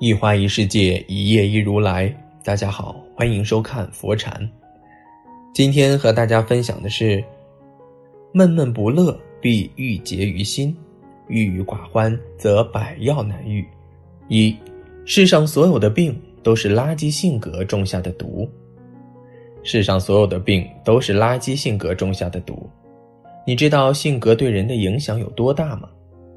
[0.00, 2.10] 一花一世界，一叶一如来。
[2.42, 4.50] 大家好，欢迎收看佛禅。
[5.52, 7.22] 今天和大家分享的是：
[8.32, 10.74] 闷闷不乐，必郁结于心；
[11.28, 13.62] 郁郁寡欢，则百药难愈。
[14.28, 14.56] 一，
[15.04, 18.50] 世上所有的病都是垃圾性格种下的毒。
[19.62, 22.66] 世上所有的病都是垃圾性格种下的毒。
[23.46, 25.90] 你知道性格对人的影响有多大吗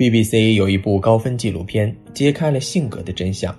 [0.00, 3.54] ？BBC 有一部高分纪录片，揭开了性格的真相。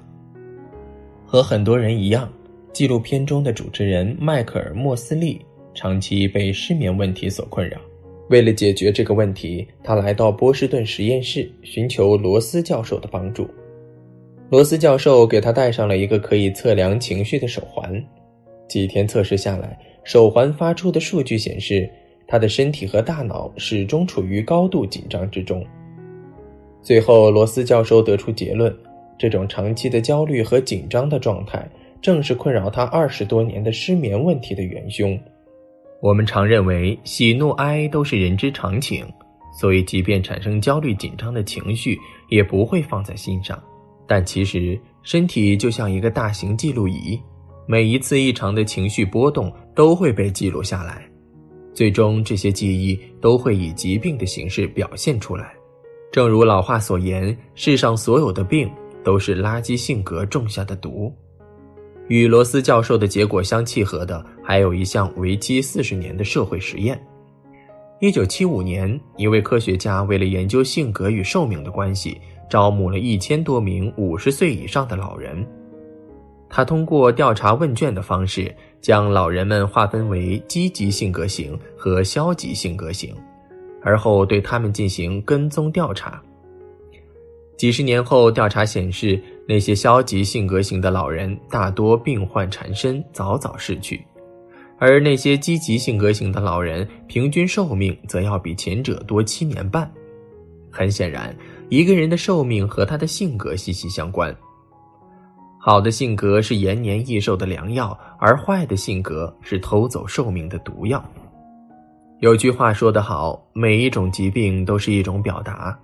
[1.23, 2.27] 和很多人一样，
[2.73, 5.39] 纪录片中的主持人迈克尔·莫斯利
[5.75, 7.79] 长期被失眠问题所困扰。
[8.31, 13.47] 为了解决这个问题，他来到波士顿实验室寻求罗斯教授的帮助。
[14.49, 18.03] 罗斯教授给他戴上了一个可以测量情绪的手环。
[18.67, 21.87] 几天测试下来，手环发出的数据显示，
[22.27, 25.63] 他的身体和大脑始终处于高度紧张之中。
[26.81, 28.75] 最后，罗斯教授得出结论：
[29.17, 31.69] 这种长期的焦虑和紧张的状态，
[32.01, 35.17] 正是困扰他二十多年的失眠问题的元凶。
[36.01, 39.05] 我们常认为喜怒哀都是人之常情，
[39.59, 41.95] 所以即便产生焦虑紧张的情绪，
[42.29, 43.61] 也不会放在心上。
[44.07, 47.19] 但其实，身体就像一个大型记录仪，
[47.67, 51.07] 每一次异常的情绪波动都会被记录下来，
[51.75, 55.53] 最终这些记忆都会以疾病的形式表现出来。
[56.11, 58.69] 正如老话所言，世上所有的病
[59.01, 61.13] 都是垃圾性格种下的毒。
[62.09, 67.01] 与罗斯教授的结果相契合的，还有一项为期四十年的社会实验。
[68.01, 75.47] 一九七五年，一位科学家为了研究性格与寿命的关系，招募了一千多名五十岁以上的老人。
[76.49, 83.15] 他通过调查问卷的方式，将老人们划分为积极性格型和消极性格型。
[83.83, 86.21] 而后对他们进行跟踪调查。
[87.57, 93.97] 几十年后，调查显示，那些消极性格型的老人大多病患缠身，早早逝去；
[94.79, 99.91] 而那些积极性格型的老人，平均寿命则要比前者多七年半。
[100.71, 101.35] 很显然，
[101.69, 104.35] 一个人的寿命和他的性格息息相关。
[105.59, 111.03] 好的性格是延年益寿的良药，而坏的性格是偷走寿命的毒药。
[112.21, 115.77] 有句话说得好，每一种疾病都是一种表达。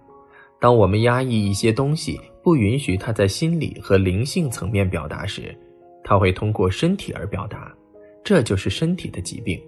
[0.62, 5.58] 当我们压抑一些东西，不允许它在心理和灵性层面表达时，
[6.04, 7.76] 它会通过身体而表达，
[8.24, 9.60] 这就是身体的疾病。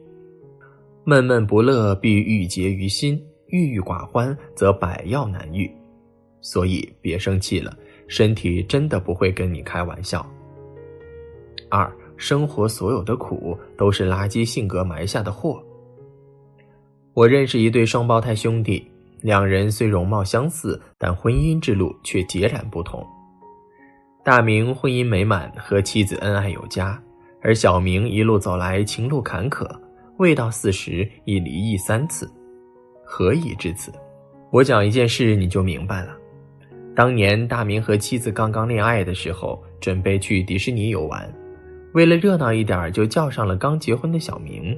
[1.05, 5.67] 闷闷不乐，必郁结于心；郁郁寡欢，则百药难愈。
[6.39, 7.75] 所以别生气了，
[8.07, 10.23] 身体真的不会跟你开玩笑。
[11.67, 15.63] 二，生活所有的苦都是垃圾性格埋下的祸。
[17.19, 18.89] 我认识一对双胞胎兄弟，
[19.23, 23.05] 两人虽容貌相似，但婚姻之路却截然不同。
[24.23, 26.97] 大明婚姻美满，和妻子恩爱有加，
[27.41, 29.69] 而小明一路走来情路坎坷，
[30.15, 32.25] 未到四十已离异三次。
[33.03, 33.91] 何以至此？
[34.49, 36.15] 我讲一件事你就明白了。
[36.95, 41.29] 当年大明和妻子刚刚恋爱的时候，准备去迪士尼游玩，
[41.93, 44.73] 为了热闹一点，就叫上了刚结婚的小明。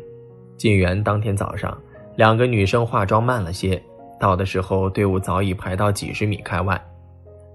[0.58, 1.80] 进园当天早上。
[2.16, 3.82] 两个女生化妆慢了些，
[4.20, 6.80] 到的时候队伍早已排到几十米开外。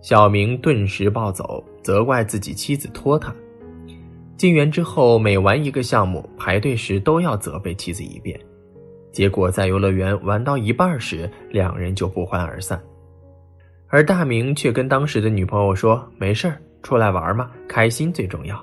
[0.03, 3.35] 小明顿时暴走，责怪自己妻子拖他。
[4.37, 8.39] 进园之后，每玩一个项目，排队时都要责备妻子一遍。
[9.11, 12.81] 结果在游乐园玩到一半时，两人就不欢而散。
[13.89, 18.63] 而大明却跟当时的女朋友说：“没事儿，出来玩嘛，开心最重要。”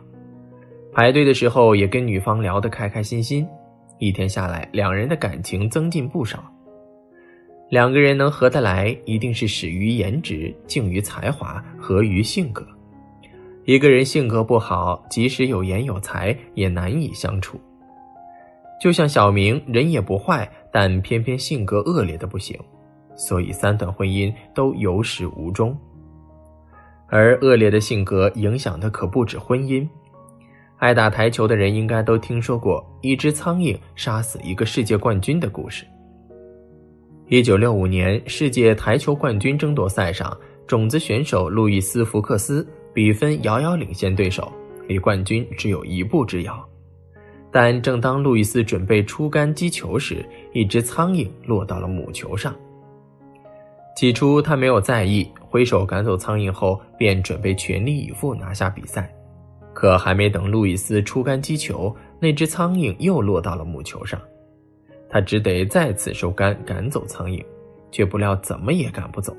[0.93, 3.47] 排队的时候也跟女方聊得开开心心。
[3.99, 6.43] 一天下来，两人的感情增进不少。
[7.69, 12.65] 两个人能合得来，一定是始于颜值，敬于才华，合于性格。
[13.65, 17.59] 一个人性格不好，即使有颜有才，也难以相处。
[18.81, 22.59] 就像小明，人也不坏，但偏偏性格恶劣的不行，
[23.15, 25.75] 所以三段婚姻都有始无终。
[27.07, 29.87] 而恶劣的性格影响的可不止婚姻。
[30.83, 35.85] 爱打台球的人应该都听说过一只苍蝇杀死一个世界冠军的故事。
[37.29, 40.37] 一九六五年世界台球冠军争夺赛上，
[40.67, 44.51] 种子选手路易斯·福克斯比分遥遥领先对手，
[44.85, 46.61] 离冠军只有一步之遥。
[47.49, 50.17] 但正当路易斯准备出杆击球时，
[50.51, 52.53] 一只苍蝇落到了母球上。
[53.95, 59.09] 起初他没有在意，挥手赶走苍蝇后，便准备全力以赴拿下比赛。
[59.73, 64.21] 可还没等路易斯出杆击球，那只苍蝇又落到了母球上，
[65.09, 67.43] 他只得再次收杆赶走苍蝇，
[67.91, 69.35] 却不料怎么也赶不走。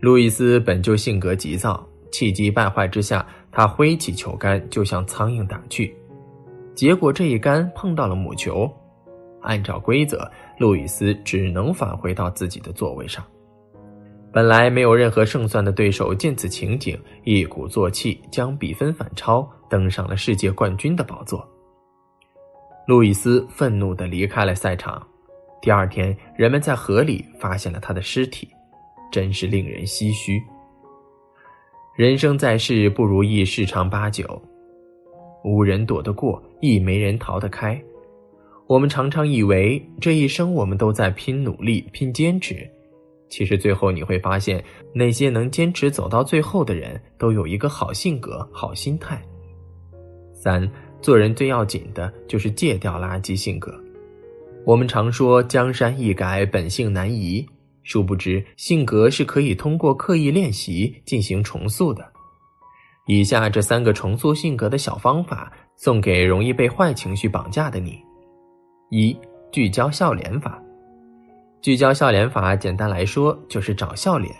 [0.00, 5.94] 路易斯本就性格急躁，气急败坏之下，他挥起球杆就向苍蝇打去，
[6.74, 8.70] 结果这一杆碰到了母球。
[9.40, 13.24] 按照规则，路易斯只能返回到自己的座位上。
[14.32, 21.46] 本来没有任何胜算的对手见此情景，一鼓作气将比分反超，登上了世界冠军的宝座。
[22.86, 25.04] 路易斯愤怒地离开了赛场。
[25.60, 28.48] 第二天，人们在河里发现了他的尸体，
[29.10, 30.40] 真是令人唏嘘。
[31.96, 34.40] 人生在世，不如意十常八九，
[35.42, 37.82] 无人躲得过，亦没人逃得开。
[38.66, 42.70] 我们常常以为这一生我们都在拼努力、拼坚持。
[43.28, 44.64] 其实最后你会发现，
[44.94, 49.22] 那些能坚持走到最后的人，都有一个好性格、好心态。
[50.32, 50.70] 三，
[51.02, 53.74] 做人最要紧的就是戒掉垃圾性格。
[54.64, 57.44] 我们常说江山易改，本性难移，
[57.82, 62.04] 殊不知性格是可以通过刻意练习进行重塑的。
[63.06, 67.98] 以下这三个重塑性格的小方法，送给容易被坏情绪绑架的你：
[68.90, 69.16] 一、
[69.50, 70.62] 聚焦笑脸法。
[71.60, 74.32] 聚焦笑脸法，简单来说就是找笑脸，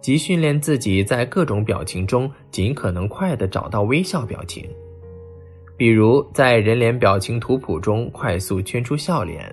[0.00, 4.64] 即训练自己在各种表情中尽可能快的找到微笑表情。
[5.76, 9.52] 比如在人脸表情图谱中快速圈出笑脸，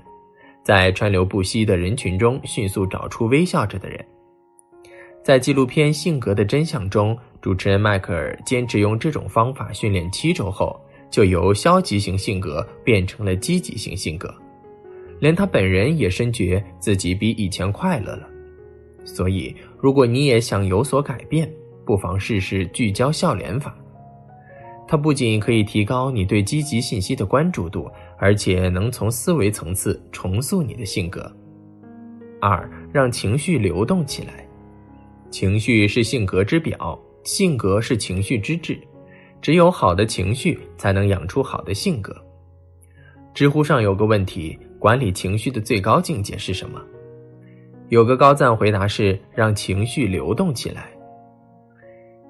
[0.63, 4.05] 在川流不息的人群中迅速找出微笑着的人。
[5.23, 14.31] 在纪录片《性格的真相》中，主持人迈克尔坚持用这种方法训练七周后，就由消极型性格变成了积极型性格。
[15.21, 18.27] 连他本人也深觉自己比以前快乐了，
[19.05, 21.47] 所以如果你也想有所改变，
[21.85, 23.77] 不妨试试聚焦笑脸法。
[24.87, 27.87] 它不仅可以提高你对积极信息的关注度，
[28.17, 31.31] 而且能从思维层次重塑你的性格。
[32.41, 34.43] 二，让情绪流动起来。
[35.29, 38.75] 情绪是性格之表，性格是情绪之质。
[39.39, 42.15] 只有好的情绪，才能养出好的性格。
[43.35, 44.57] 知乎上有个问题。
[44.81, 46.81] 管理情绪的最高境界是什么？
[47.89, 50.89] 有个高赞回答是让情绪流动起来。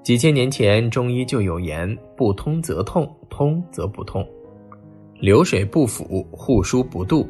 [0.04, 4.28] 几千年前，中医就有言：“不通则痛，通则不痛。
[5.22, 7.26] 流水不腐，户枢不蠹。”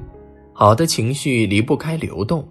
[0.54, 2.44] 好的情绪离不开流动，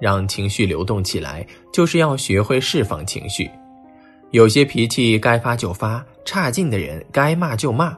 [0.00, 3.48] 让情绪流动起来，就是要学会释放情绪。
[4.32, 7.96] 有些脾气该发就发，差劲的人该骂就骂。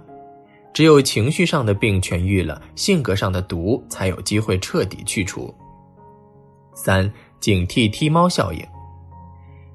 [0.72, 5.52] 只有情绪上的病痊愈了，性格上的毒才有机会彻底去除。
[6.74, 8.64] 三、警惕踢猫效应。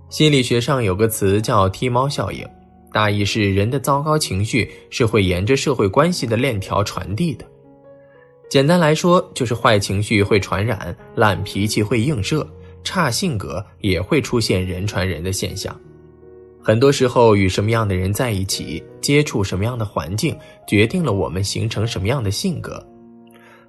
[0.10, 2.48] 心理学上有个词叫“踢猫效应”，
[2.94, 7.46] 大意是人的糟糕情绪是会沿着社会关系的链条传递的。
[8.50, 12.48] 简单来说，就是坏情绪会传染，烂脾气会映射，
[12.84, 15.76] 差性格也会出现人传人的现象。
[16.62, 20.36] 很多时候，与什么样的人在一起，接触什么样的环境，
[20.66, 22.84] 决定了我们形成什么样的性格。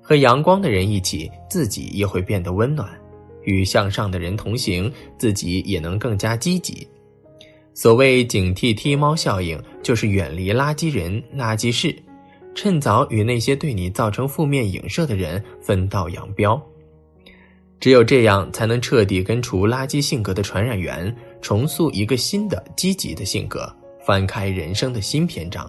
[0.00, 2.88] 和阳光的人一起，自己也会变得温暖；
[3.42, 6.88] 与向上的人同行，自己也能更加积极。
[7.74, 11.94] 所谓警惕踢猫效应，就是远离垃圾人、垃圾事，
[12.54, 16.58] 趁早与那些对你造成负面影射的人分道扬镳。
[17.78, 21.14] 只有这样，才能彻底根除垃圾性格的传染源。
[21.42, 23.72] 重塑一个新的积极的性格，
[24.06, 25.68] 翻开人生的新篇章。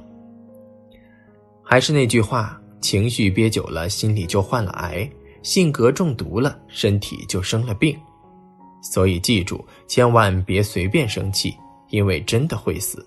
[1.64, 5.10] 还是那句话，情绪憋久了，心里就患了癌；
[5.42, 7.98] 性格中毒了，身体就生了病。
[8.84, 11.52] 所以记住，千万别随便生气，
[11.90, 13.04] 因为真的会死。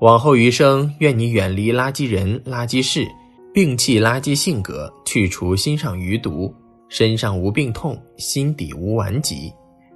[0.00, 3.06] 往后余生，愿你远离垃圾人、垃圾事，
[3.54, 6.52] 摒弃垃圾性格，去除心上余毒，
[6.88, 9.52] 身上无病痛，心底无顽疾，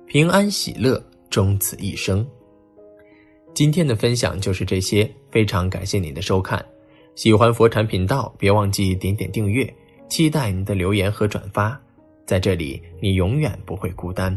[0.07, 1.03] 平安喜乐。
[1.31, 2.25] 终此一生。
[3.55, 6.65] 今天的分享就是这些，非常感谢您的收看。
[7.15, 9.73] 喜欢佛禅频道，别忘记点点订阅，
[10.09, 11.81] 期待您的留言和转发。
[12.27, 14.37] 在这里，你永远不会孤单。